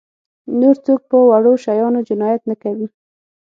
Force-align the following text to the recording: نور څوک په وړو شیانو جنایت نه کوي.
نور 0.59 0.75
څوک 0.85 1.01
په 1.09 1.17
وړو 1.29 1.53
شیانو 1.63 1.99
جنایت 2.09 2.41
نه 2.49 2.55
کوي. 2.63 2.87